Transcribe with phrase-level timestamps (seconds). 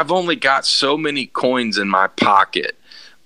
[0.00, 2.74] I've only got so many coins in my pocket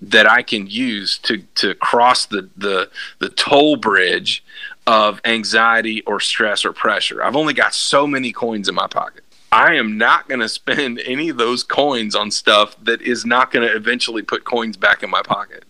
[0.03, 4.43] that I can use to to cross the the the toll bridge
[4.85, 7.23] of anxiety or stress or pressure.
[7.23, 9.23] I've only got so many coins in my pocket.
[9.53, 13.53] I am not going to spend any of those coins on stuff that is not
[13.53, 15.65] going to eventually put coins back in my pocket.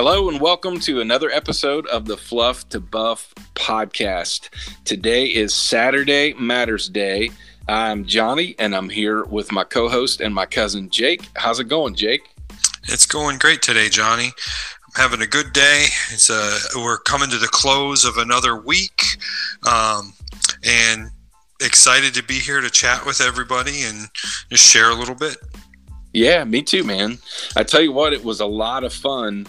[0.00, 4.48] Hello and welcome to another episode of the Fluff to Buff podcast.
[4.84, 7.30] Today is Saturday Matters Day.
[7.66, 11.22] I'm Johnny and I'm here with my co host and my cousin Jake.
[11.34, 12.20] How's it going, Jake?
[12.84, 14.26] It's going great today, Johnny.
[14.26, 15.86] I'm having a good day.
[16.12, 19.02] It's uh, we're coming to the close of another week,
[19.68, 20.12] um,
[20.64, 21.10] and
[21.60, 24.08] excited to be here to chat with everybody and
[24.48, 25.38] just share a little bit.
[26.12, 27.18] Yeah, me too, man.
[27.56, 29.48] I tell you what, it was a lot of fun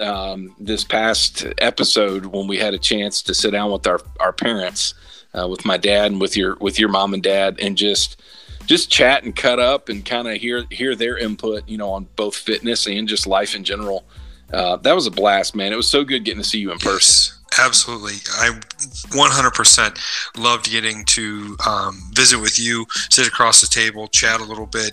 [0.00, 4.32] um, this past episode when we had a chance to sit down with our, our
[4.32, 4.94] parents,
[5.38, 8.20] uh, with my dad and with your with your mom and dad, and just
[8.66, 12.08] just chat and cut up and kind of hear hear their input, you know, on
[12.16, 14.04] both fitness and just life in general.
[14.52, 15.72] Uh, that was a blast, man.
[15.72, 17.36] It was so good getting to see you in person.
[17.52, 18.14] Yes, absolutely.
[18.32, 24.44] I 100% loved getting to um, visit with you, sit across the table, chat a
[24.44, 24.92] little bit,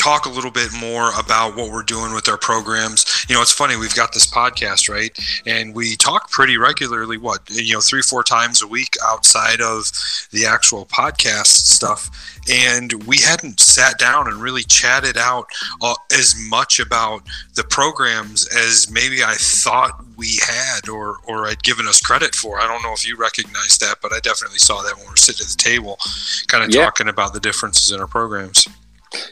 [0.00, 3.26] talk a little bit more about what we're doing with our programs.
[3.28, 5.14] You know, it's funny, we've got this podcast, right?
[5.44, 9.92] And we talk pretty regularly, what, you know, three, four times a week outside of
[10.30, 12.08] the actual podcast stuff.
[12.50, 15.46] And we hadn't sat down and really chatted out
[15.82, 17.22] uh, as much about
[17.54, 22.58] the programs as maybe I thought we had or, or I'd given us credit for.
[22.58, 25.16] I don't know if you recognize that, but I definitely saw that when we are
[25.16, 25.98] sitting at the table,
[26.46, 26.84] kind of yeah.
[26.84, 28.66] talking about the differences in our programs.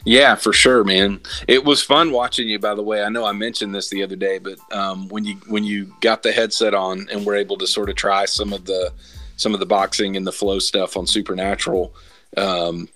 [0.05, 1.21] Yeah, for sure, man.
[1.47, 2.59] It was fun watching you.
[2.59, 5.35] By the way, I know I mentioned this the other day, but um, when you
[5.47, 8.65] when you got the headset on and were able to sort of try some of
[8.65, 8.93] the
[9.35, 11.93] some of the boxing and the flow stuff on Supernatural,
[12.37, 12.87] um,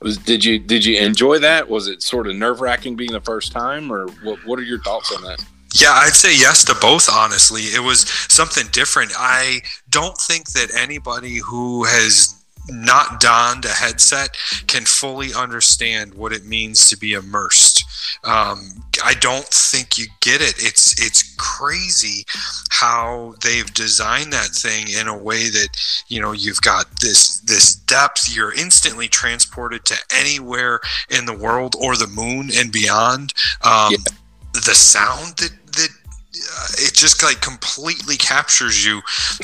[0.00, 1.68] was did you did you enjoy that?
[1.68, 4.38] Was it sort of nerve wracking being the first time, or what?
[4.46, 5.44] What are your thoughts on that?
[5.74, 7.62] Yeah, I'd say yes to both, honestly.
[7.62, 9.12] It was something different.
[9.18, 12.35] I don't think that anybody who has
[12.68, 17.84] not donned a headset can fully understand what it means to be immersed.
[18.24, 20.54] Um, I don't think you get it.
[20.58, 22.24] It's it's crazy
[22.70, 25.68] how they've designed that thing in a way that
[26.08, 28.34] you know you've got this this depth.
[28.34, 33.32] You're instantly transported to anywhere in the world or the moon and beyond.
[33.62, 34.12] Um, yeah.
[34.52, 35.90] The sound that that
[36.36, 39.00] uh, it just like completely captures you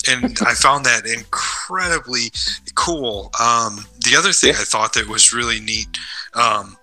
[0.09, 1.07] and i found that
[1.73, 2.31] incredibly
[2.75, 4.61] cool um, the other thing yeah.
[4.61, 5.99] i thought that was really neat
[6.35, 6.77] um,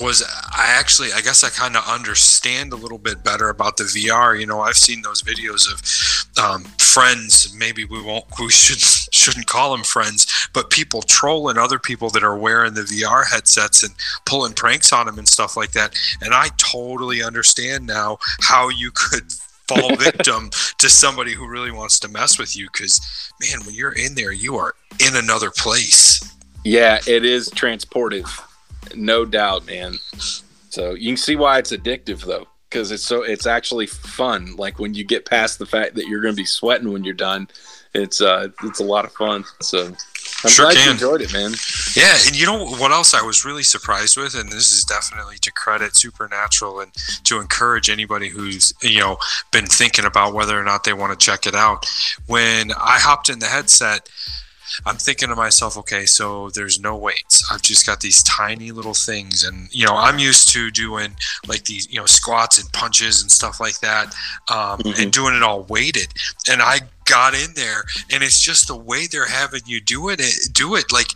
[0.00, 3.84] was I actually I guess I kind of understand a little bit better about the
[3.84, 4.38] VR.
[4.38, 7.54] You know, I've seen those videos of um, friends.
[7.56, 8.78] Maybe we won't we should
[9.14, 13.82] shouldn't call them friends, but people trolling other people that are wearing the VR headsets
[13.82, 13.94] and
[14.26, 15.94] pulling pranks on them and stuff like that.
[16.20, 19.32] And I totally understand now how you could
[19.68, 23.92] fall victim to somebody who really wants to mess with you because man when you're
[23.92, 24.74] in there you are
[25.06, 26.34] in another place.
[26.64, 28.28] Yeah it is transportive.
[28.94, 29.94] No doubt man.
[30.70, 34.56] So you can see why it's addictive though because it's so it's actually fun.
[34.56, 37.14] Like when you get past the fact that you're going to be sweating when you're
[37.14, 37.48] done
[37.96, 39.92] it's uh it's a lot of fun so
[40.46, 40.84] I'm sure glad can.
[40.86, 41.54] you enjoyed it, man.
[41.94, 45.36] Yeah, and you know what else I was really surprised with, and this is definitely
[45.38, 46.92] to credit Supernatural and
[47.24, 49.18] to encourage anybody who's you know
[49.50, 51.86] been thinking about whether or not they want to check it out.
[52.26, 54.08] When I hopped in the headset,
[54.84, 57.48] I'm thinking to myself, okay, so there's no weights.
[57.50, 61.64] I've just got these tiny little things, and you know, I'm used to doing like
[61.64, 64.14] these, you know, squats and punches and stuff like that,
[64.50, 65.02] um, mm-hmm.
[65.02, 66.08] and doing it all weighted.
[66.50, 70.20] And I got in there, and it's just the way they're having you do it.
[70.52, 71.08] Do it like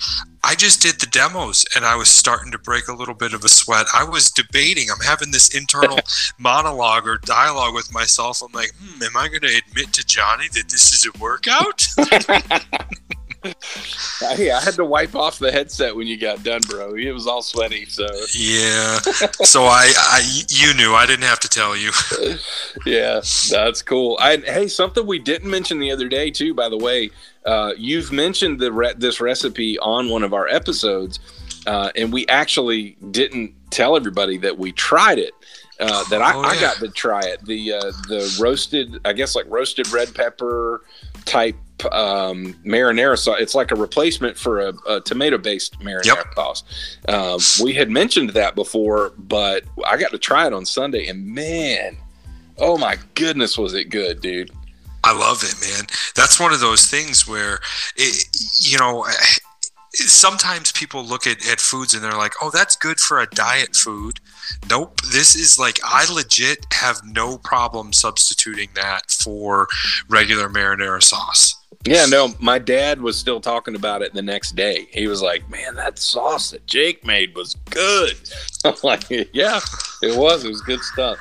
[0.43, 3.45] I just did the demos, and I was starting to break a little bit of
[3.45, 3.87] a sweat.
[3.95, 4.91] I was debating.
[4.91, 5.99] I'm having this internal
[6.39, 8.43] monologue or dialogue with myself.
[8.43, 11.87] I'm like, hmm, am I going to admit to Johnny that this is a workout?
[13.43, 13.53] I,
[14.23, 16.95] I had to wipe off the headset when you got done, bro.
[16.95, 17.87] It was all sweaty.
[17.87, 18.99] So yeah.
[19.45, 20.95] So I, I, you knew.
[20.95, 21.91] I didn't have to tell you.
[22.87, 23.21] yeah,
[23.51, 24.19] that's cool.
[24.21, 26.55] I, hey, something we didn't mention the other day too.
[26.55, 27.11] By the way,
[27.47, 31.19] uh, you've mentioned the re- this recipe on one of our episodes,
[31.67, 35.33] uh, and we actually didn't tell everybody that we tried it.
[35.81, 36.49] Uh, that I, oh, yeah.
[36.49, 37.45] I, got to try it.
[37.45, 40.85] The uh, the roasted, I guess, like roasted red pepper
[41.25, 41.57] type
[41.87, 43.39] um, marinara sauce.
[43.41, 46.35] It's like a replacement for a, a tomato-based marinara yep.
[46.35, 46.65] sauce.
[47.09, 51.27] Um, we had mentioned that before, but I got to try it on Sunday, and
[51.27, 51.97] man,
[52.59, 54.51] oh my goodness, was it good, dude!
[55.03, 55.87] I love it, man.
[56.15, 57.61] That's one of those things where,
[57.97, 58.27] it,
[58.61, 59.07] you know,
[59.93, 63.75] sometimes people look at, at foods and they're like, oh, that's good for a diet
[63.75, 64.21] food.
[64.69, 65.01] Nope.
[65.13, 69.69] This is like, I legit have no problem substituting that for
[70.09, 71.57] regular marinara sauce.
[71.87, 74.87] Yeah, no, my dad was still talking about it the next day.
[74.93, 78.17] He was like, man, that sauce that Jake made was good.
[78.65, 79.61] I'm like, yeah,
[80.03, 80.45] it was.
[80.45, 81.19] It was good stuff.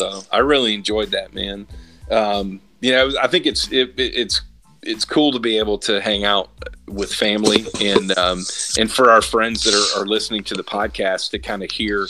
[0.00, 1.68] So I really enjoyed that, man.
[2.10, 4.40] Um, you know, I think it's it, it's
[4.86, 6.50] it's cool to be able to hang out
[6.86, 8.44] with family and um,
[8.78, 12.06] and for our friends that are, are listening to the podcast to kind of hear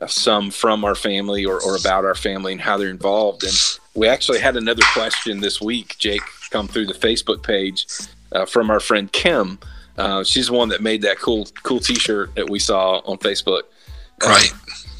[0.00, 3.44] uh, some from our family or, or about our family and how they're involved.
[3.44, 3.52] And
[3.94, 7.86] we actually had another question this week, Jake, come through the Facebook page
[8.32, 9.58] uh, from our friend Kim.
[9.96, 13.62] Uh, she's the one that made that cool cool T-shirt that we saw on Facebook.
[14.24, 14.52] Uh, right.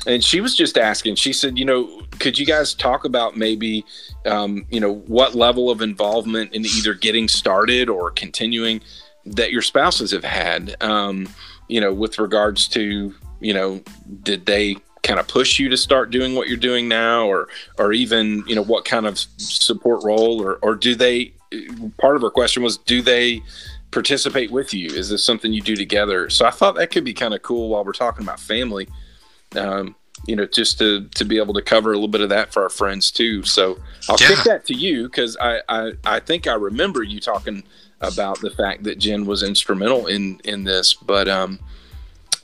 [0.06, 1.16] And she was just asking.
[1.16, 3.84] She said, you know, could you guys talk about maybe
[4.26, 8.80] um, you know, what level of involvement in either getting started or continuing
[9.26, 11.28] that your spouses have had, um,
[11.68, 13.82] you know, with regards to, you know,
[14.22, 17.48] did they kind of push you to start doing what you're doing now or,
[17.78, 21.32] or even, you know, what kind of support role or, or do they,
[21.98, 23.42] part of her question was, do they
[23.90, 24.88] participate with you?
[24.88, 26.30] Is this something you do together?
[26.30, 28.88] So I thought that could be kind of cool while we're talking about family.
[29.56, 29.94] Um,
[30.26, 32.62] you know, just to to be able to cover a little bit of that for
[32.62, 33.42] our friends too.
[33.42, 33.78] So
[34.08, 34.28] I'll yeah.
[34.28, 37.62] kick that to you because I, I I think I remember you talking
[38.00, 41.58] about the fact that Jen was instrumental in in this, but um,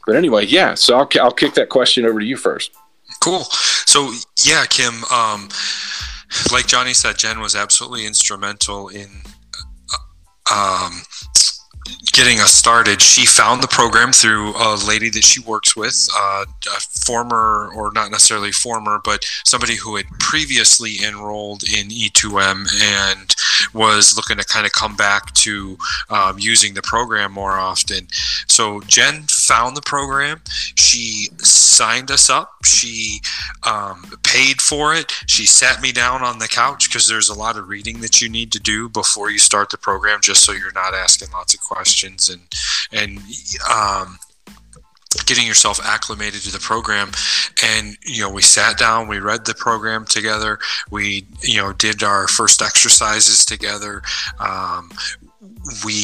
[0.06, 0.74] but anyway, yeah.
[0.74, 2.72] So I'll I'll kick that question over to you first.
[3.22, 3.44] Cool.
[3.86, 4.12] So
[4.44, 5.04] yeah, Kim.
[5.04, 5.48] Um,
[6.52, 9.08] like Johnny said, Jen was absolutely instrumental in
[10.50, 11.02] uh, um
[12.12, 16.44] getting us started, she found the program through a lady that she works with, uh,
[16.76, 23.34] a former, or not necessarily former, but somebody who had previously enrolled in E2M and
[23.75, 25.76] was looking to kind of come back to
[26.08, 28.06] um, using the program more often.
[28.48, 30.40] So Jen found the program.
[30.76, 32.52] She signed us up.
[32.64, 33.20] She
[33.66, 35.12] um, paid for it.
[35.26, 38.28] She sat me down on the couch because there's a lot of reading that you
[38.28, 41.60] need to do before you start the program, just so you're not asking lots of
[41.60, 41.79] questions
[42.28, 42.40] and
[42.92, 43.18] and
[43.70, 44.18] um,
[45.26, 47.10] getting yourself acclimated to the program.
[47.62, 50.58] And you know we sat down we read the program together.
[50.90, 54.02] We you know did our first exercises together.
[54.38, 54.90] Um,
[55.84, 55.94] we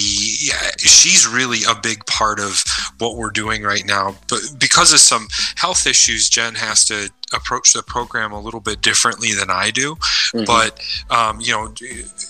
[0.41, 2.63] yeah, she's really a big part of
[2.99, 7.73] what we're doing right now but because of some health issues jen has to approach
[7.73, 10.45] the program a little bit differently than i do mm-hmm.
[10.45, 10.81] but
[11.11, 11.73] um, you know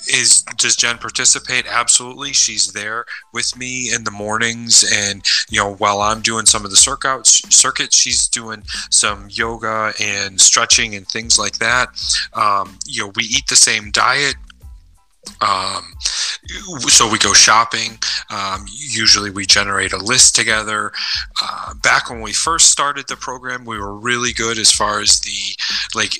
[0.08, 1.66] is does jen participate?
[1.69, 2.32] Absolutely.
[2.32, 6.70] She's there with me in the mornings and you know while i'm doing some of
[6.70, 11.88] the circuits circuits she's doing some yoga and stretching and things like that.
[12.34, 14.37] Um, you know we eat the same diet
[15.40, 15.94] um,
[16.88, 17.99] so we go shopping.
[18.31, 20.93] Um, usually we generate a list together.
[21.43, 25.20] Uh, back when we first started the program, we were really good as far as
[25.20, 25.38] the
[25.94, 26.12] like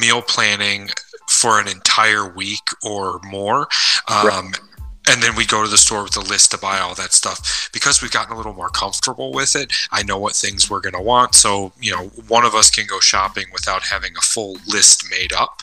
[0.00, 0.88] meal planning
[1.28, 3.68] for an entire week or more.
[4.08, 4.60] Um, right.
[5.08, 7.70] And then we go to the store with a list to buy all that stuff.
[7.72, 10.94] Because we've gotten a little more comfortable with it, I know what things we're going
[10.94, 11.36] to want.
[11.36, 15.32] So, you know, one of us can go shopping without having a full list made
[15.32, 15.62] up.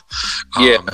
[0.58, 0.88] Yeah um,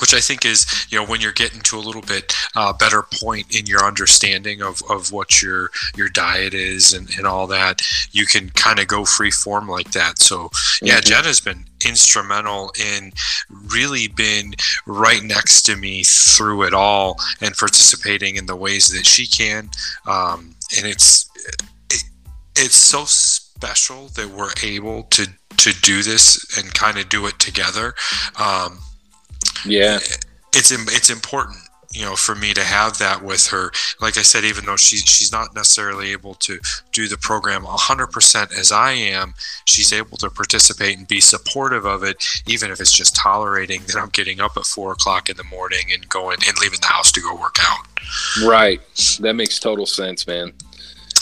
[0.00, 3.02] which I think is, you know, when you're getting to a little bit uh, better
[3.02, 7.82] point in your understanding of, of what your your diet is and, and all that,
[8.12, 10.18] you can kind of go free form like that.
[10.18, 11.08] So, yeah, mm-hmm.
[11.08, 13.12] Jen has been instrumental in
[13.50, 14.54] really been
[14.86, 19.70] right next to me through it all and participating in the ways that she can.
[20.06, 21.30] Um, and it's
[21.90, 22.02] it,
[22.56, 27.38] it's so special that we're able to to do this and kind of do it
[27.38, 27.94] together.
[28.38, 28.78] Um,
[29.64, 29.98] yeah,
[30.54, 31.58] it's it's important
[31.92, 33.70] you know for me to have that with her.
[34.00, 36.58] Like i said even though she's she's not necessarily able to
[36.92, 39.34] do the program 100% as i am
[39.66, 43.96] she's able to participate and be supportive of it even if it's just tolerating that
[43.96, 47.12] i'm getting up at four o'clock in the morning and going and leaving the house
[47.12, 47.86] to go work out.
[48.44, 48.80] Right.
[49.20, 50.52] That makes total sense man.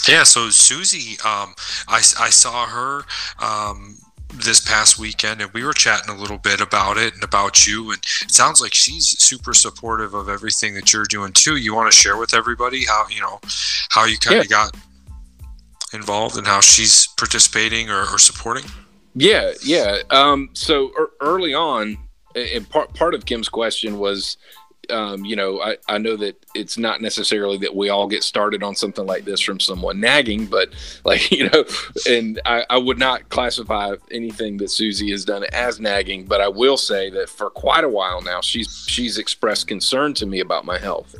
[0.07, 1.53] Yeah so susie um,
[1.87, 3.03] I, I saw her
[3.39, 3.97] um,
[4.33, 7.91] this past weekend and we were chatting a little bit about it and about you
[7.91, 11.57] and it sounds like she's super supportive of everything that you're doing too.
[11.57, 13.39] You want to share with everybody how you know
[13.89, 14.49] how you kind of yeah.
[14.49, 14.77] got
[15.93, 18.69] involved and how she's participating or, or supporting?
[19.15, 19.97] Yeah yeah.
[20.09, 21.97] Um, so er, early on
[22.35, 24.37] and part, part of kim's question was
[24.89, 28.63] um, you know, I, I know that it's not necessarily that we all get started
[28.63, 30.69] on something like this from someone nagging, but
[31.05, 31.65] like, you know,
[32.09, 36.47] and I, I would not classify anything that Susie has done as nagging, but I
[36.47, 40.65] will say that for quite a while now, she's, she's expressed concern to me about
[40.65, 41.15] my health.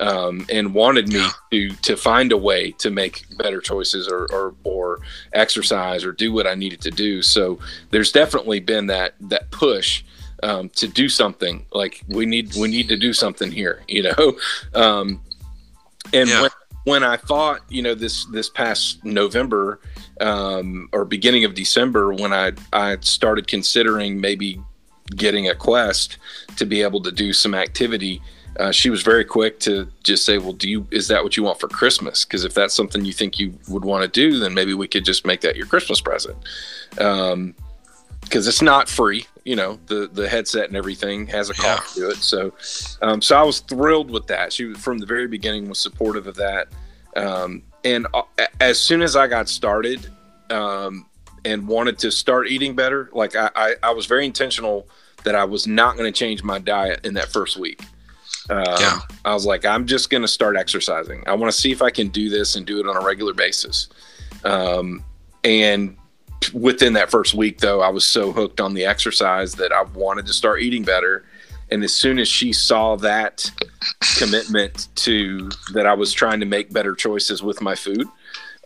[0.00, 4.54] Um, and wanted me to to find a way to make better choices or, or
[4.62, 5.00] or
[5.32, 7.20] exercise or do what I needed to do.
[7.20, 7.58] So
[7.90, 10.04] there's definitely been that that push
[10.42, 11.66] um, to do something.
[11.72, 14.36] Like we need we need to do something here, you know.
[14.74, 15.20] Um,
[16.12, 16.42] and yeah.
[16.42, 16.50] when,
[16.84, 19.80] when I thought, you know, this this past November
[20.20, 24.60] um, or beginning of December, when I I started considering maybe
[25.16, 26.18] getting a Quest
[26.56, 28.20] to be able to do some activity.
[28.58, 31.44] Uh, she was very quick to just say, "Well, do you is that what you
[31.44, 32.24] want for Christmas?
[32.24, 35.04] Because if that's something you think you would want to do, then maybe we could
[35.04, 36.36] just make that your Christmas present."
[36.98, 37.54] Um,
[38.22, 39.26] because it's not free.
[39.48, 42.04] You know, the the headset and everything has a cost yeah.
[42.04, 42.16] to it.
[42.18, 42.52] So,
[43.00, 44.52] um, so I was thrilled with that.
[44.52, 46.68] She from the very beginning was supportive of that.
[47.16, 48.22] Um, and uh,
[48.60, 50.06] as soon as I got started
[50.50, 51.06] um,
[51.46, 54.86] and wanted to start eating better, like I, I, I was very intentional
[55.24, 57.80] that I was not going to change my diet in that first week.
[58.50, 59.00] Um, yeah.
[59.24, 61.22] I was like, I'm just going to start exercising.
[61.26, 63.32] I want to see if I can do this and do it on a regular
[63.32, 63.88] basis.
[64.44, 65.02] Um,
[65.42, 65.96] and
[66.52, 70.26] within that first week though i was so hooked on the exercise that i wanted
[70.26, 71.24] to start eating better.
[71.70, 73.50] And as soon as she saw that
[74.16, 78.06] commitment to that i was trying to make better choices with my food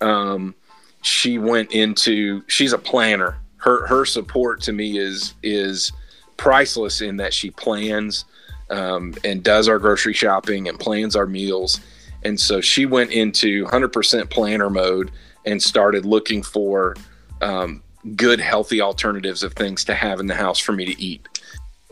[0.02, 0.54] um,
[1.02, 3.36] she went into she's a planner.
[3.56, 5.92] Her her support to me is is
[6.36, 8.24] priceless in that she plans
[8.70, 11.80] um, and does our grocery shopping and plans our meals.
[12.24, 15.10] And so she went into 100% planner mode
[15.44, 16.96] and started looking for
[17.42, 17.82] um,
[18.16, 21.26] good, healthy alternatives of things to have in the house for me to eat.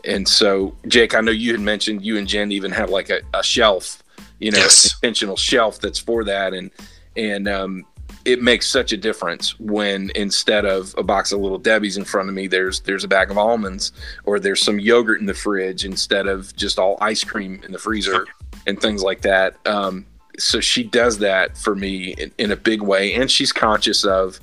[0.03, 3.21] And so, Jake, I know you had mentioned you and Jen even have like a,
[3.33, 4.01] a shelf,
[4.39, 4.95] you know, yes.
[5.03, 6.71] intentional shelf that's for that, and
[7.15, 7.85] and um,
[8.25, 12.29] it makes such a difference when instead of a box of little Debbie's in front
[12.29, 13.91] of me, there's there's a bag of almonds
[14.23, 17.79] or there's some yogurt in the fridge instead of just all ice cream in the
[17.79, 18.25] freezer
[18.67, 19.55] and things like that.
[19.67, 20.05] Um,
[20.37, 24.39] so she does that for me in, in a big way, and she's conscious of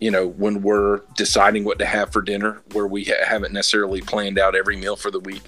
[0.00, 4.00] you know, when we're deciding what to have for dinner, where we ha- haven't necessarily
[4.00, 5.42] planned out every meal for the week.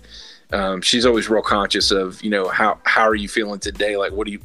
[0.51, 3.99] Um, she's always real conscious of, you know, how how are you feeling today?
[3.99, 4.41] Like, what do you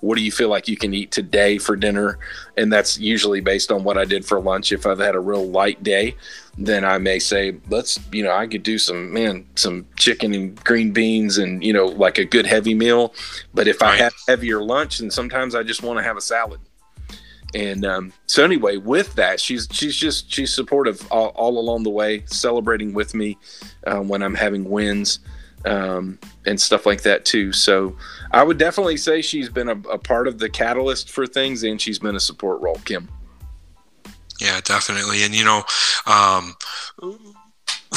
[0.00, 2.18] what do you feel like you can eat today for dinner?
[2.58, 4.70] And that's usually based on what I did for lunch.
[4.70, 6.14] If I've had a real light day,
[6.58, 10.62] then I may say, let's, you know, I could do some man, some chicken and
[10.62, 13.14] green beans, and you know, like a good heavy meal.
[13.54, 13.94] But if right.
[13.94, 16.60] I have heavier lunch, then sometimes I just want to have a salad
[17.54, 21.90] and um, so anyway with that she's she's just she's supportive all, all along the
[21.90, 23.38] way celebrating with me
[23.86, 25.20] uh, when i'm having wins
[25.64, 27.52] um, and stuff like that too.
[27.52, 27.96] So
[28.30, 31.80] i would definitely say she's been a, a part of the catalyst for things and
[31.80, 33.08] she's been a support role kim.
[34.40, 35.24] Yeah definitely.
[35.24, 35.64] And you know
[36.06, 36.54] um,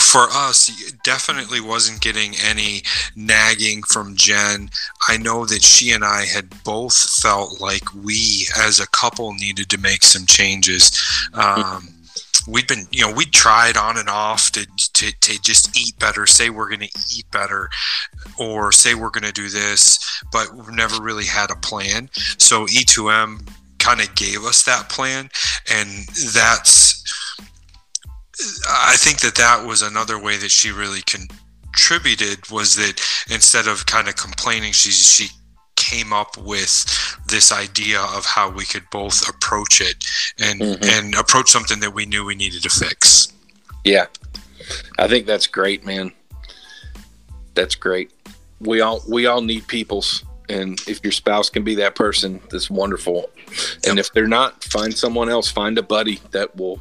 [0.10, 0.72] for us,
[1.04, 2.82] definitely wasn't getting any
[3.16, 4.70] nagging from Jen.
[5.08, 9.70] I know that she and I had both felt like we, as a couple, needed
[9.70, 10.92] to make some changes.
[11.34, 11.90] Um,
[12.48, 16.26] we'd been, you know, we'd tried on and off to, to, to just eat better,
[16.26, 17.70] say we're going to eat better,
[18.40, 22.10] or say we're going to do this, but we've never really had a plan.
[22.40, 23.48] So E2M
[23.78, 25.30] kind of gave us that plan,
[25.72, 27.04] and that's
[28.68, 33.86] I think that that was another way that she really contributed was that instead of
[33.86, 35.30] kind of complaining, she she
[35.76, 36.86] came up with
[37.28, 40.06] this idea of how we could both approach it
[40.40, 40.84] and mm-hmm.
[40.84, 43.34] and approach something that we knew we needed to fix.
[43.84, 44.06] Yeah,
[44.98, 46.12] I think that's great, man.
[47.56, 48.12] That's great.
[48.60, 52.70] We all we all need peoples, and if your spouse can be that person, that's
[52.70, 53.30] wonderful.
[53.88, 55.50] And if they're not, find someone else.
[55.50, 56.80] Find a buddy that will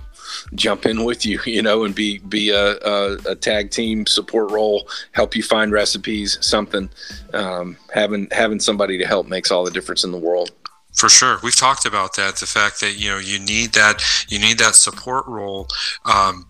[0.55, 4.51] jump in with you, you know, and be be a, a, a tag team support
[4.51, 6.91] role, help you find recipes, something.
[7.33, 10.51] Um, having having somebody to help makes all the difference in the world.
[10.95, 12.37] For sure, we've talked about that.
[12.37, 15.69] The fact that you know you need that you need that support role.
[16.05, 16.47] Um,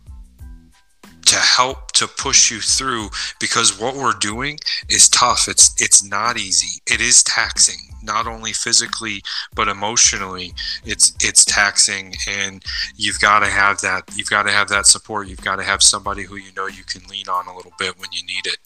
[1.28, 4.58] to help to push you through because what we're doing
[4.88, 5.46] is tough.
[5.46, 6.80] It's it's not easy.
[6.86, 9.22] It is taxing not only physically
[9.54, 10.54] but emotionally.
[10.86, 12.64] It's it's taxing and
[12.96, 15.28] you've got to have that you've got to have that support.
[15.28, 17.98] You've got to have somebody who you know you can lean on a little bit
[17.98, 18.56] when you need it.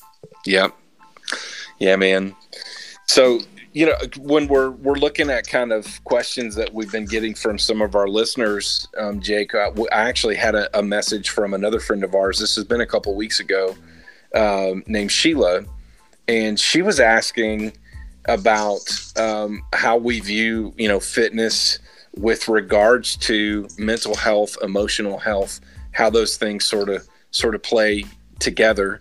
[0.47, 0.73] Yep.
[1.81, 2.37] Yeah man.
[3.07, 3.41] So
[3.73, 7.59] you know when we're we're looking at kind of questions that we've been getting from
[7.59, 11.81] some of our listeners um, jake I, I actually had a, a, message from another
[11.81, 13.75] friend of ours this has been a couple weeks ago
[14.35, 15.65] um, named sheila
[16.29, 17.73] and she was asking
[18.27, 18.83] about
[19.17, 21.79] um, how we view you know fitness
[22.17, 25.61] with regards to mental health, emotional health,
[25.93, 28.05] how those things sort of sort of play
[28.39, 29.01] together.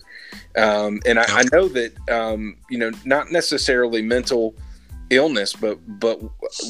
[0.57, 4.55] Um, and I, I, know that um, you know not necessarily mental
[5.09, 6.19] illness, but but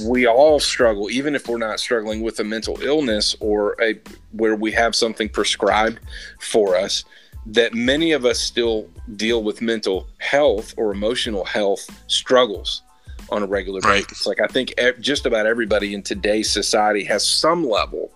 [0.05, 3.99] we all struggle, even if we're not struggling with a mental illness or a
[4.31, 5.99] where we have something prescribed
[6.39, 7.05] for us.
[7.47, 12.83] That many of us still deal with mental health or emotional health struggles
[13.31, 14.07] on a regular right.
[14.07, 14.27] basis.
[14.27, 18.11] Like I think just about everybody in today's society has some level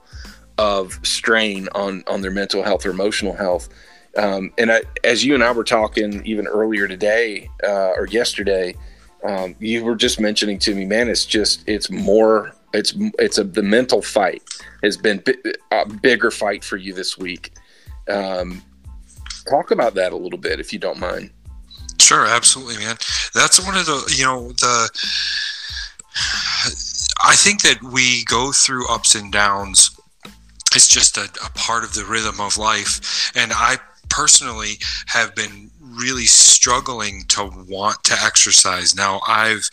[0.57, 3.69] of strain on on their mental health or emotional health.
[4.17, 8.75] Um, and I, as you and I were talking even earlier today uh, or yesterday,
[9.24, 13.43] um, you were just mentioning to me, man, it's just it's more it's it's a
[13.43, 14.43] the mental fight
[14.84, 15.24] has been
[15.72, 17.53] a bigger fight for you this week.
[18.07, 18.62] Um,
[19.50, 21.31] talk about that a little bit if you don't mind.
[22.00, 22.98] Sure, absolutely, man.
[23.34, 24.89] That's one of the you know the.
[27.24, 30.00] I think that we go through ups and downs.
[30.74, 33.77] It's just a, a part of the rhythm of life, and I
[34.10, 38.96] personally have been really struggling to want to exercise.
[38.96, 39.70] Now, I've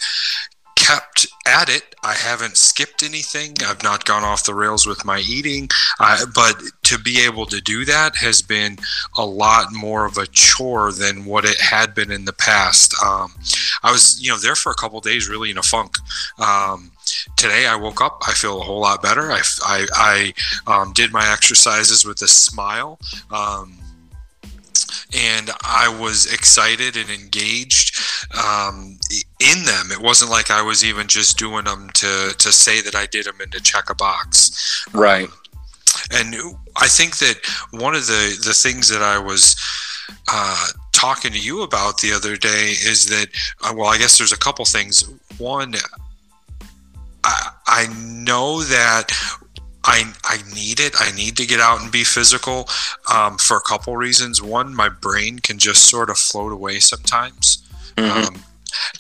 [0.82, 1.94] kept at it.
[2.02, 3.54] I haven't skipped anything.
[3.64, 5.68] I've not gone off the rails with my eating.
[6.00, 8.78] Uh, but to be able to do that has been
[9.16, 12.94] a lot more of a chore than what it had been in the past.
[13.02, 13.32] Um,
[13.82, 15.96] I was, you know, there for a couple days, really in a funk.
[16.38, 16.90] Um,
[17.36, 19.30] today I woke up, I feel a whole lot better.
[19.30, 19.86] I, I,
[20.66, 22.98] I um, did my exercises with a smile.
[23.30, 23.78] Um,
[25.14, 27.98] and I was excited and engaged
[28.36, 28.98] um,
[29.40, 29.92] in them.
[29.92, 33.26] It wasn't like I was even just doing them to to say that I did
[33.26, 34.86] them and to check a box.
[34.92, 35.26] Right.
[35.26, 35.32] Um,
[36.12, 36.34] and
[36.76, 37.38] I think that
[37.70, 39.56] one of the the things that I was
[40.28, 43.28] uh, talking to you about the other day is that
[43.62, 45.04] uh, well, I guess there's a couple things.
[45.38, 45.74] One,
[47.24, 49.10] I, I know that
[49.84, 50.94] I, I need it.
[51.00, 52.68] I need to get out and be physical
[53.12, 54.40] um, for a couple reasons.
[54.40, 57.68] One, my brain can just sort of float away sometimes.
[57.96, 58.28] Mm-hmm.
[58.28, 58.42] Um,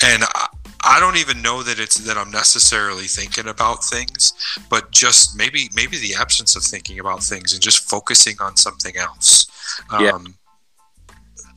[0.04, 0.46] and I,
[0.84, 4.32] I don't even know that it's that I'm necessarily thinking about things,
[4.68, 8.96] but just maybe maybe the absence of thinking about things and just focusing on something
[8.96, 9.46] else.
[9.90, 10.18] Um, yeah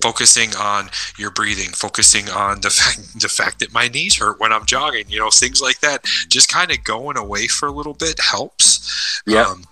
[0.06, 0.88] focusing on
[1.18, 5.10] your breathing, focusing on the fact the fact that my knees hurt when I'm jogging,
[5.10, 6.04] you know, things like that.
[6.30, 9.22] Just kind of going away for a little bit helps.
[9.26, 9.48] Yeah.
[9.48, 9.64] Um,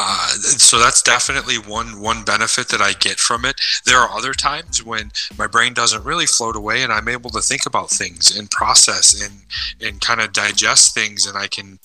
[0.00, 3.60] uh, so that's definitely one one benefit that I get from it.
[3.84, 7.42] There are other times when my brain doesn't really float away, and I'm able to
[7.42, 9.34] think about things and process and
[9.86, 11.78] and kind of digest things, and I can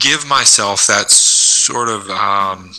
[0.00, 2.72] give myself that sort of um,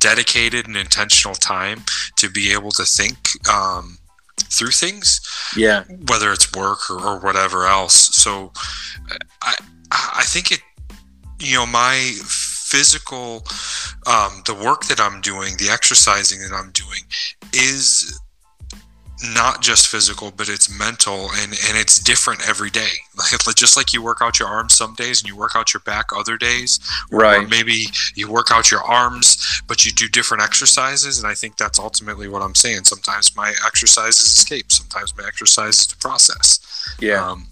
[0.00, 1.84] dedicated and intentional time
[2.16, 3.16] to be able to think
[3.48, 3.98] um,
[4.50, 5.20] through things.
[5.56, 5.84] Yeah.
[6.08, 8.14] Whether it's work or, or whatever else.
[8.16, 8.52] So
[9.42, 9.54] I,
[9.92, 10.60] I think it,
[11.38, 13.44] you know, my physical,
[14.06, 17.02] um, the work that I'm doing, the exercising that I'm doing
[17.52, 18.20] is
[19.22, 22.88] not just physical, but it's mental and, and it's different every day.
[23.46, 25.80] Like, just like you work out your arms some days and you work out your
[25.80, 26.80] back other days.
[27.10, 27.48] Right.
[27.48, 31.18] maybe you work out your arms, but you do different exercises.
[31.18, 32.84] And I think that's ultimately what I'm saying.
[32.84, 34.72] Sometimes my exercises escape.
[34.72, 36.60] Sometimes my exercises to process.
[36.98, 37.30] Yeah.
[37.30, 37.46] Um,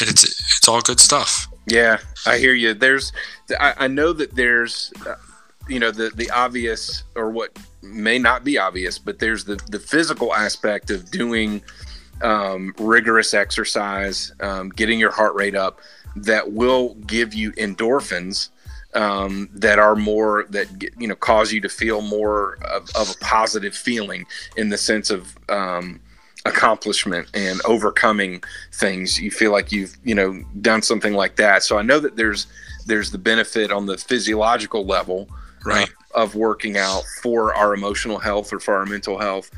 [0.00, 1.46] and it's, it's all good stuff.
[1.66, 2.74] Yeah, I hear you.
[2.74, 3.12] There's,
[3.58, 5.14] I, I know that there's, uh,
[5.68, 9.78] you know, the, the obvious or what may not be obvious, but there's the the
[9.78, 11.62] physical aspect of doing
[12.22, 15.80] um, rigorous exercise, um, getting your heart rate up,
[16.16, 18.50] that will give you endorphins
[18.94, 23.18] um, that are more that you know cause you to feel more of, of a
[23.20, 24.24] positive feeling
[24.56, 26.00] in the sense of um,
[26.44, 29.20] accomplishment and overcoming things.
[29.20, 31.62] You feel like you've you know done something like that.
[31.62, 32.46] So I know that there's
[32.86, 35.28] there's the benefit on the physiological level
[35.64, 35.88] right.
[35.88, 39.50] uh, of working out for our emotional health or for our mental health.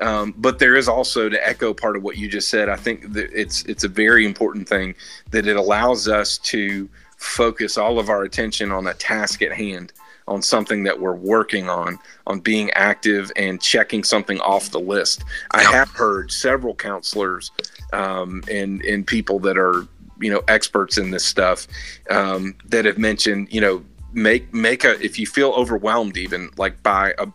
[0.00, 2.68] Um, but there is also to echo part of what you just said.
[2.68, 4.94] I think that it's it's a very important thing
[5.30, 9.92] that it allows us to focus all of our attention on a task at hand
[10.26, 15.24] on something that we're working on on being active and checking something off the list.
[15.50, 17.50] I have heard several counselors
[17.92, 19.86] um, and and people that are
[20.20, 21.66] you know experts in this stuff
[22.10, 26.82] um, that have mentioned you know make make a if you feel overwhelmed even like
[26.82, 27.26] by a,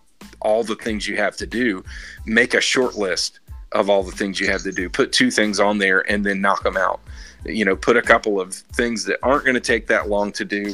[0.41, 1.83] all the things you have to do
[2.25, 3.39] make a short list
[3.73, 4.89] of all the things you have to do.
[4.89, 7.01] Put two things on there and then knock them out.
[7.45, 10.45] You know put a couple of things that aren't going to take that long to
[10.45, 10.73] do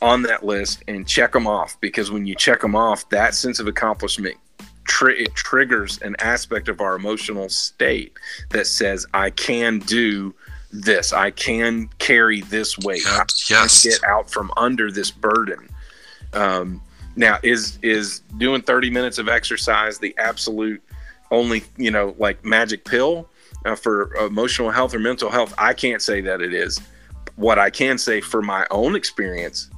[0.00, 3.60] on that list and check them off because when you check them off that sense
[3.60, 4.36] of accomplishment
[5.04, 8.12] it triggers an aspect of our emotional state
[8.50, 10.34] that says I can do
[10.72, 11.12] this.
[11.12, 13.04] I can carry this weight.
[13.04, 13.28] Yep.
[13.50, 13.84] Yes.
[13.84, 15.68] get out from under this burden.
[16.32, 16.82] Um,
[17.14, 20.82] now, is is doing 30 minutes of exercise the absolute
[21.30, 23.28] only you know like magic pill
[23.64, 25.54] uh, for emotional health or mental health?
[25.58, 26.80] I can't say that it is.
[27.36, 29.70] What I can say for my own experience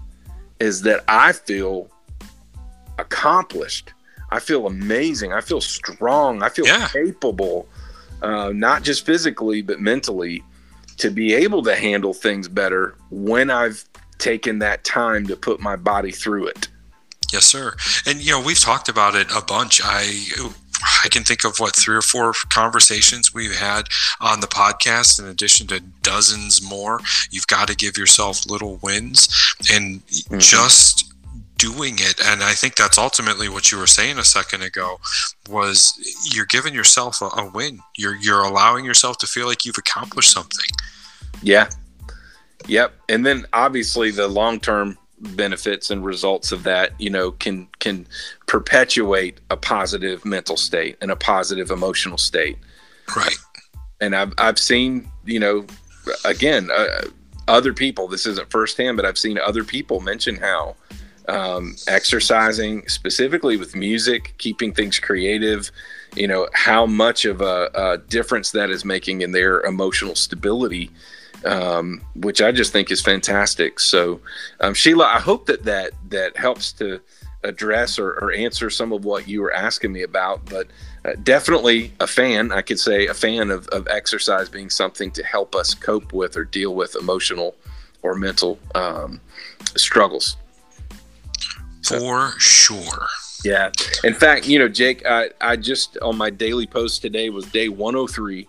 [0.60, 1.90] is that I feel
[2.98, 3.92] accomplished.
[4.30, 5.32] I feel amazing.
[5.32, 6.42] I feel strong.
[6.42, 6.88] I feel yeah.
[6.88, 7.68] capable,
[8.22, 10.44] uh, not just physically but mentally
[10.98, 13.84] to be able to handle things better when I've
[14.18, 16.68] taken that time to put my body through it.
[17.32, 17.74] Yes, sir.
[18.06, 19.80] And you know, we've talked about it a bunch.
[19.82, 20.24] I
[21.04, 23.88] I can think of what three or four conversations we've had
[24.20, 27.00] on the podcast, in addition to dozens more.
[27.30, 29.28] You've got to give yourself little wins
[29.72, 30.38] and mm-hmm.
[30.38, 30.93] just
[31.64, 32.20] doing it.
[32.26, 35.00] And i think that's ultimately what you were saying a second ago
[35.48, 35.76] was
[36.34, 37.80] you're giving yourself a, a win.
[37.96, 40.70] You're you're allowing yourself to feel like you've accomplished something.
[41.42, 41.68] Yeah.
[42.66, 42.94] Yep.
[43.08, 48.06] And then obviously the long term benefits and results of that you know can can
[48.46, 52.58] perpetuate a positive mental state and a positive emotional state.
[53.16, 53.36] Right.
[54.00, 55.66] And i've i've seen you know
[56.24, 57.06] again uh,
[57.48, 60.74] other people this isn't firsthand but i've seen other people mention how
[61.28, 65.70] um, exercising specifically with music, keeping things creative,
[66.14, 70.90] you know, how much of a, a difference that is making in their emotional stability,
[71.44, 73.80] um, which I just think is fantastic.
[73.80, 74.20] So,
[74.60, 77.00] um, Sheila, I hope that that, that helps to
[77.42, 80.66] address or, or, answer some of what you were asking me about, but
[81.04, 85.22] uh, definitely a fan, I could say a fan of, of exercise being something to
[85.22, 87.54] help us cope with or deal with emotional
[88.02, 89.20] or mental um,
[91.84, 93.06] for sure.
[93.44, 93.70] Yeah.
[94.04, 97.68] In fact, you know, Jake, I, I just on my daily post today was day
[97.68, 98.48] 103.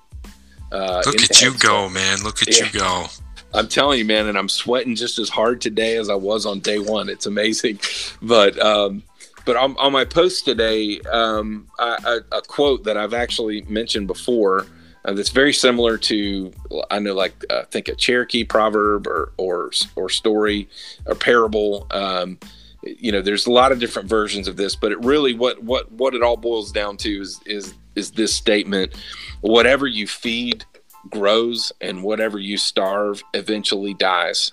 [0.71, 2.24] Uh, Look at you go, man.
[2.24, 2.65] Look at yeah.
[2.65, 3.06] you go.
[3.54, 6.60] I'm telling you, man, and I'm sweating just as hard today as I was on
[6.60, 7.10] day one.
[7.10, 7.80] It's amazing.
[8.21, 9.04] But, um,
[9.45, 14.08] but on, on my post today, um, I, I, a quote that I've actually mentioned
[14.08, 14.65] before
[15.06, 16.52] uh, that's very similar to
[16.89, 20.67] I know, like uh, think a Cherokee proverb or or or story
[21.06, 21.86] or parable.
[21.91, 22.39] Um,
[22.86, 25.91] you know there's a lot of different versions of this but it really what what
[25.91, 28.93] what it all boils down to is is is this statement
[29.41, 30.63] whatever you feed
[31.10, 34.52] grows and whatever you starve eventually dies.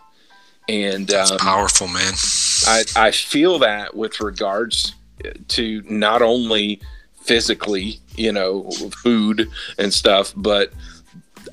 [0.68, 2.12] And That's um, powerful man.
[2.66, 4.95] I i feel that with regards
[5.49, 6.81] to not only
[7.23, 8.71] physically you know
[9.03, 10.73] food and stuff but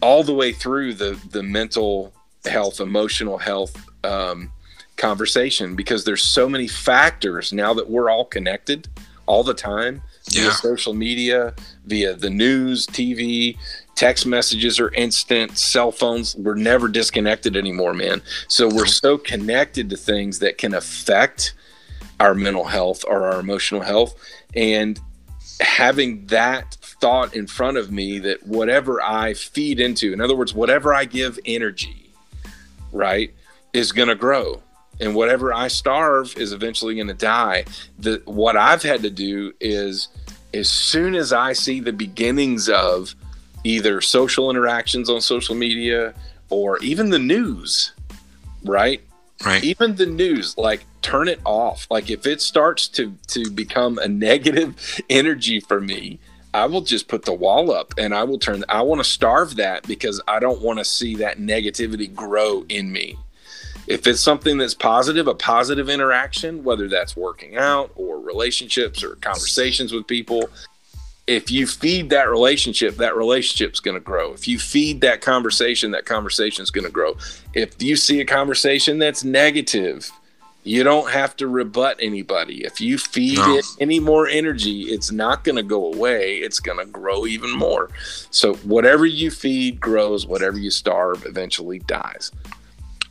[0.01, 2.13] all the way through the the mental
[2.45, 4.51] health emotional health um,
[4.99, 8.87] conversation because there's so many factors now that we're all connected
[9.25, 10.43] all the time yeah.
[10.43, 11.53] via social media,
[11.85, 13.57] via the news, TV,
[13.95, 16.35] text messages are instant, cell phones.
[16.35, 18.21] We're never disconnected anymore, man.
[18.47, 21.53] So we're so connected to things that can affect
[22.19, 24.15] our mental health or our emotional health.
[24.55, 24.99] And
[25.61, 30.53] having that thought in front of me that whatever I feed into, in other words,
[30.53, 32.11] whatever I give energy,
[32.91, 33.33] right,
[33.73, 34.63] is going to grow
[34.99, 37.65] and whatever I starve is eventually going to die.
[37.99, 40.09] The what I've had to do is
[40.53, 43.15] as soon as I see the beginnings of
[43.63, 46.13] either social interactions on social media
[46.49, 47.93] or even the news,
[48.63, 49.01] right?
[49.45, 49.63] Right.
[49.63, 51.87] Even the news, like turn it off.
[51.89, 56.19] Like if it starts to to become a negative energy for me,
[56.53, 59.55] I will just put the wall up and I will turn I want to starve
[59.55, 63.17] that because I don't want to see that negativity grow in me.
[63.89, 69.15] If it's something that's positive, a positive interaction, whether that's working out or relationships or
[69.15, 70.47] conversations with people,
[71.25, 74.31] if you feed that relationship, that relationship's going to grow.
[74.31, 77.17] If you feed that conversation, that conversation's going to grow.
[77.55, 80.11] If you see a conversation that's negative,
[80.63, 82.63] you don't have to rebut anybody.
[82.65, 83.55] If you feed no.
[83.55, 86.35] it any more energy, it's not going to go away.
[86.37, 87.89] It's going to grow even more.
[88.29, 92.31] So, whatever you feed grows, whatever you starve eventually dies.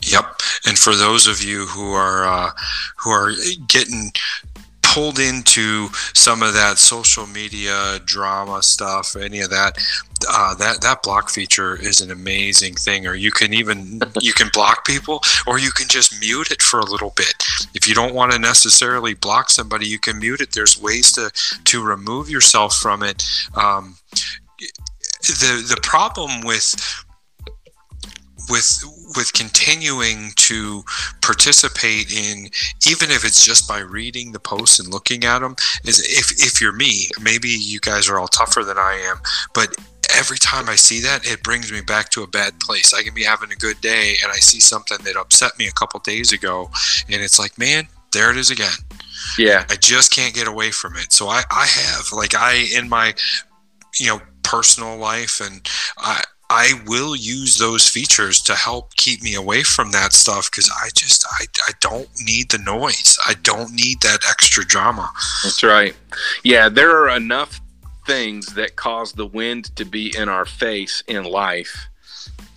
[0.02, 0.40] Yep.
[0.66, 2.50] And for those of you who are uh,
[2.96, 3.32] who are
[3.66, 4.12] getting
[4.82, 9.76] pulled into some of that social media drama stuff, any of that,
[10.30, 13.06] uh, that that block feature is an amazing thing.
[13.06, 16.80] Or you can even you can block people, or you can just mute it for
[16.80, 17.44] a little bit.
[17.74, 20.52] If you don't want to necessarily block somebody, you can mute it.
[20.52, 21.30] There's ways to
[21.64, 23.24] to remove yourself from it.
[23.56, 23.96] Um,
[25.22, 27.04] the the problem with
[28.48, 28.84] with
[29.16, 30.82] with continuing to
[31.22, 32.48] participate in
[32.86, 36.60] even if it's just by reading the posts and looking at them is if if
[36.60, 39.18] you're me maybe you guys are all tougher than I am
[39.54, 39.74] but
[40.14, 42.94] every time I see that it brings me back to a bad place.
[42.94, 45.72] I can be having a good day and I see something that upset me a
[45.72, 46.70] couple days ago
[47.10, 48.72] and it's like man there it is again.
[49.38, 49.64] Yeah.
[49.68, 51.12] I just can't get away from it.
[51.12, 53.14] So I I have like I in my
[53.98, 55.66] you know personal life and
[55.98, 60.70] I I will use those features to help keep me away from that stuff because
[60.82, 63.18] I just I, I don't need the noise.
[63.26, 65.10] I don't need that extra drama.
[65.44, 65.94] That's right.
[66.44, 67.60] Yeah, there are enough
[68.06, 71.88] things that cause the wind to be in our face in life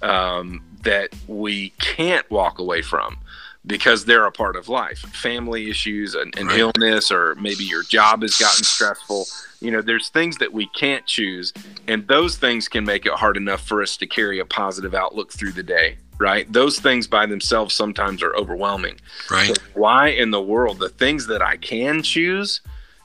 [0.01, 3.17] um, that we can't walk away from
[3.65, 4.99] because they're a part of life.
[4.99, 6.59] Family issues, and an right.
[6.59, 9.25] illness, or maybe your job has gotten stressful.
[9.59, 11.53] You know there's things that we can't choose
[11.87, 15.31] and those things can make it hard enough for us to carry a positive outlook
[15.31, 16.51] through the day right?
[16.53, 18.99] Those things by themselves sometimes are overwhelming.
[19.31, 19.47] Right.
[19.47, 22.61] So why in the world the things that i can choose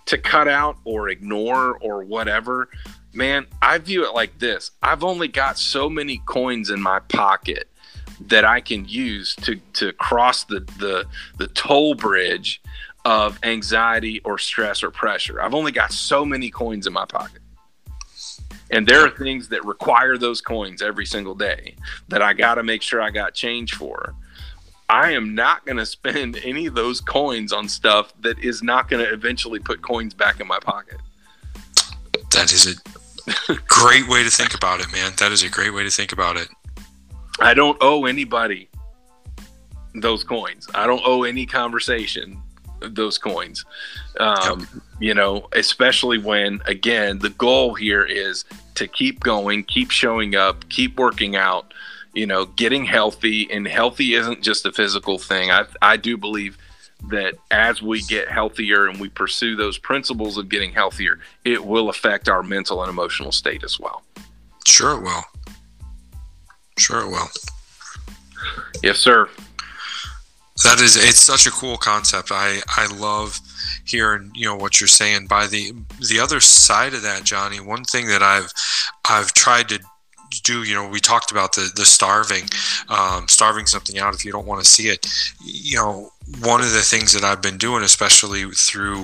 [0.06, 2.68] to cut out or ignore or whatever
[3.12, 4.70] man i view it like this.
[4.82, 7.68] I've only got so many coins in my pocket
[8.20, 11.06] that i can use to to cross the the
[11.38, 12.60] the toll bridge
[13.06, 15.40] of anxiety or stress or pressure.
[15.40, 17.40] I've only got so many coins in my pocket.
[18.72, 21.76] And there are things that require those coins every single day
[22.08, 24.12] that I got to make sure I got change for.
[24.88, 28.88] I am not going to spend any of those coins on stuff that is not
[28.88, 30.98] going to eventually put coins back in my pocket.
[32.32, 32.66] That is
[33.48, 35.12] a great way to think about it, man.
[35.18, 36.48] That is a great way to think about it.
[37.40, 38.68] I don't owe anybody
[39.94, 40.68] those coins.
[40.74, 42.42] I don't owe any conversation
[42.80, 43.64] those coins.
[44.18, 44.66] Um.
[44.98, 48.46] You know, especially when, again, the goal here is
[48.76, 51.74] to keep going, keep showing up, keep working out,
[52.14, 53.46] you know, getting healthy.
[53.52, 55.50] And healthy isn't just a physical thing.
[55.50, 56.56] I, I do believe
[57.10, 61.90] that as we get healthier and we pursue those principles of getting healthier, it will
[61.90, 64.02] affect our mental and emotional state as well.
[64.66, 65.24] Sure, it will.
[66.78, 67.28] Sure, it will.
[68.82, 69.28] Yes, sir.
[70.64, 72.30] That is, it's such a cool concept.
[72.32, 73.40] I I love
[73.84, 75.26] hearing you know what you're saying.
[75.26, 75.72] By the
[76.08, 78.52] the other side of that, Johnny, one thing that I've
[79.08, 79.80] I've tried to
[80.42, 82.44] do you know we talked about the the starving
[82.88, 85.06] um, starving something out if you don't want to see it
[85.44, 86.10] you know
[86.40, 89.02] one of the things that I've been doing, especially through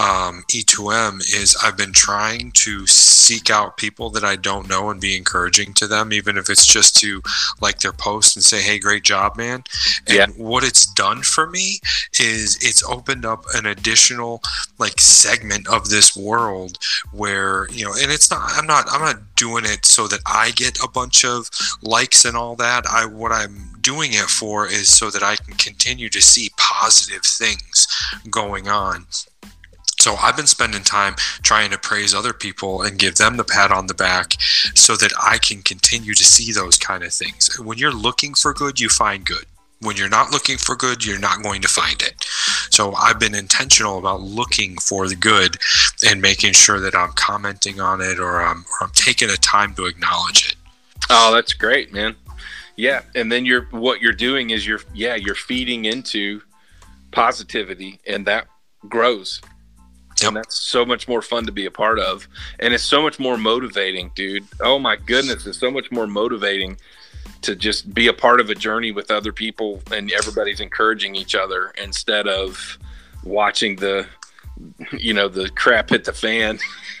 [0.00, 5.00] um, E2M, is I've been trying to seek out people that I don't know and
[5.00, 7.22] be encouraging to them, even if it's just to
[7.60, 9.62] like their post and say, "Hey, great job, man!"
[10.08, 10.26] And yeah.
[10.36, 11.78] what it's done for me
[12.18, 14.42] is it's opened up an additional
[14.78, 16.78] like segment of this world
[17.12, 18.50] where you know, and it's not.
[18.54, 18.86] I'm not.
[18.90, 21.48] I'm not doing it so that I get a bunch of
[21.82, 22.84] likes and all that.
[22.86, 27.22] I what I'm doing it for is so that I can continue to see positive
[27.22, 27.86] things
[28.30, 29.06] going on.
[30.00, 33.70] So I've been spending time trying to praise other people and give them the pat
[33.70, 34.34] on the back
[34.74, 37.58] so that I can continue to see those kind of things.
[37.58, 39.44] When you're looking for good, you find good.
[39.80, 42.24] When you're not looking for good, you're not going to find it.
[42.70, 45.58] So I've been intentional about looking for the good
[46.06, 49.74] and making sure that I'm commenting on it or I'm, or I'm taking a time
[49.74, 50.56] to acknowledge it.
[51.10, 52.16] Oh, that's great, man.
[52.76, 56.42] Yeah, and then you're what you're doing is you're yeah you're feeding into
[57.12, 58.46] positivity, and that
[58.88, 59.40] grows.
[60.20, 60.28] Yep.
[60.28, 62.28] And that's so much more fun to be a part of,
[62.60, 64.44] and it's so much more motivating, dude.
[64.60, 66.76] Oh my goodness, it's so much more motivating
[67.42, 71.34] to just be a part of a journey with other people, and everybody's encouraging each
[71.34, 72.78] other instead of
[73.22, 74.06] watching the
[74.92, 76.58] you know the crap hit the fan.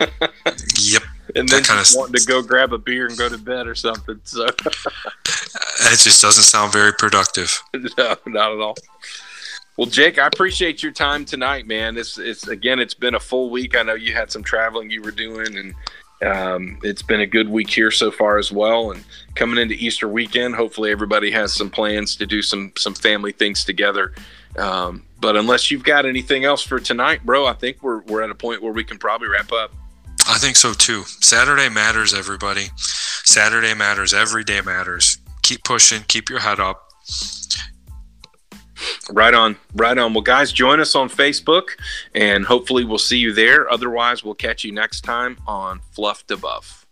[0.80, 1.02] yep
[1.34, 3.74] and then kind of wanting to go grab a beer and go to bed or
[3.74, 4.20] something.
[4.24, 7.62] So it just doesn't sound very productive.
[7.98, 8.76] no, not at all.
[9.76, 11.96] Well, Jake, I appreciate your time tonight, man.
[11.96, 13.76] It's it's again, it's been a full week.
[13.76, 15.74] I know you had some traveling you were doing, and
[16.24, 18.92] um, it's been a good week here so far as well.
[18.92, 23.32] And coming into Easter weekend, hopefully everybody has some plans to do some some family
[23.32, 24.14] things together.
[24.56, 28.30] Um, but unless you've got anything else for tonight, bro, I think we're we're at
[28.30, 29.72] a point where we can probably wrap up.
[30.26, 31.02] I think so too.
[31.20, 32.68] Saturday matters, everybody.
[32.76, 34.14] Saturday matters.
[34.14, 35.18] Every day matters.
[35.42, 36.02] Keep pushing.
[36.08, 36.88] Keep your head up.
[39.10, 39.56] Right on.
[39.74, 40.14] Right on.
[40.14, 41.68] Well, guys, join us on Facebook
[42.14, 43.70] and hopefully we'll see you there.
[43.70, 46.83] Otherwise, we'll catch you next time on Fluff to Buff.